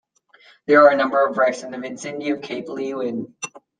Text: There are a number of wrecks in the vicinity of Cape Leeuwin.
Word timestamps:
There 0.65 0.81
are 0.83 0.89
a 0.89 0.95
number 0.97 1.23
of 1.23 1.37
wrecks 1.37 1.61
in 1.61 1.69
the 1.69 1.77
vicinity 1.77 2.31
of 2.31 2.41
Cape 2.41 2.65
Leeuwin. 2.65 3.35